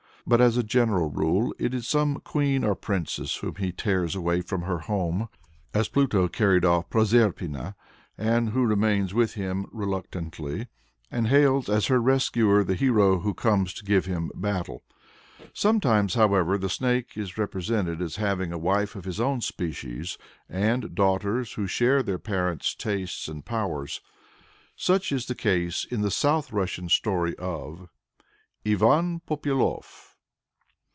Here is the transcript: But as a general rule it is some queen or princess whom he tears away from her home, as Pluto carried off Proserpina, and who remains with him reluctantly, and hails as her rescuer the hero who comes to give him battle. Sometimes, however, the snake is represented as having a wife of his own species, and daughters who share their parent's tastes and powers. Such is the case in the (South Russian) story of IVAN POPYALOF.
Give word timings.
But 0.27 0.39
as 0.39 0.55
a 0.55 0.61
general 0.61 1.09
rule 1.09 1.51
it 1.57 1.73
is 1.73 1.87
some 1.87 2.19
queen 2.19 2.63
or 2.63 2.75
princess 2.75 3.37
whom 3.37 3.55
he 3.55 3.71
tears 3.71 4.13
away 4.15 4.41
from 4.41 4.61
her 4.61 4.77
home, 4.81 5.29
as 5.73 5.87
Pluto 5.89 6.27
carried 6.27 6.63
off 6.63 6.91
Proserpina, 6.91 7.75
and 8.19 8.49
who 8.51 8.63
remains 8.63 9.15
with 9.15 9.33
him 9.33 9.65
reluctantly, 9.71 10.67
and 11.09 11.27
hails 11.27 11.69
as 11.69 11.87
her 11.87 11.99
rescuer 11.99 12.63
the 12.63 12.75
hero 12.75 13.21
who 13.21 13.33
comes 13.33 13.73
to 13.73 13.83
give 13.83 14.05
him 14.05 14.29
battle. 14.35 14.83
Sometimes, 15.53 16.13
however, 16.13 16.55
the 16.55 16.69
snake 16.69 17.17
is 17.17 17.39
represented 17.39 17.99
as 17.99 18.17
having 18.17 18.53
a 18.53 18.59
wife 18.59 18.95
of 18.95 19.05
his 19.05 19.19
own 19.19 19.41
species, 19.41 20.19
and 20.47 20.93
daughters 20.93 21.53
who 21.53 21.65
share 21.65 22.03
their 22.03 22.19
parent's 22.19 22.75
tastes 22.75 23.27
and 23.27 23.43
powers. 23.43 24.01
Such 24.75 25.11
is 25.11 25.25
the 25.25 25.35
case 25.35 25.83
in 25.83 26.01
the 26.01 26.11
(South 26.11 26.53
Russian) 26.53 26.89
story 26.89 27.35
of 27.37 27.89
IVAN 28.63 29.21
POPYALOF. 29.21 30.09